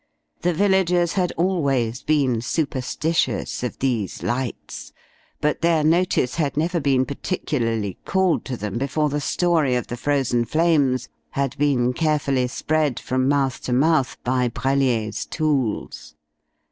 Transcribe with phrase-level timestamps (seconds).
[0.41, 4.93] The villagers had always been superstitious of these lights,
[5.41, 9.97] but their notice had never been particularly called to them before the story of the
[9.97, 16.15] Frozen Flames had been carefully spread from mouth to mouth by Brellier's tools.